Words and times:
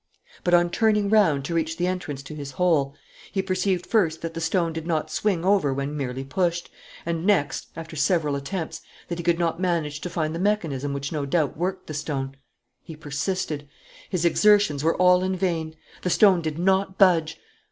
But, 0.43 0.55
on 0.55 0.71
turning 0.71 1.11
round 1.11 1.45
to 1.45 1.53
reach 1.53 1.77
the 1.77 1.85
entrance 1.85 2.23
to 2.23 2.33
his 2.33 2.53
hole, 2.53 2.95
he 3.31 3.43
perceived 3.43 3.85
first 3.85 4.21
that 4.23 4.33
the 4.33 4.41
stone 4.41 4.73
did 4.73 4.87
not 4.87 5.11
swing 5.11 5.45
over 5.45 5.75
when 5.75 5.95
merely 5.95 6.23
pushed, 6.23 6.71
and, 7.05 7.23
next, 7.23 7.67
after 7.75 7.95
several 7.95 8.35
attempts, 8.35 8.81
that 9.09 9.19
he 9.19 9.23
could 9.23 9.37
not 9.37 9.59
manage 9.59 10.01
to 10.01 10.09
find 10.09 10.33
the 10.33 10.39
mechanism 10.39 10.91
which 10.93 11.11
no 11.11 11.27
doubt 11.27 11.55
worked 11.55 11.85
the 11.85 11.93
stone. 11.93 12.35
He 12.83 12.95
persisted. 12.95 13.69
His 14.09 14.25
exertions 14.25 14.83
were 14.83 14.95
all 14.97 15.21
in 15.23 15.35
vain. 15.35 15.75
The 16.01 16.09
stone 16.09 16.41
did 16.41 16.57
not 16.57 16.97
budge. 16.97 17.39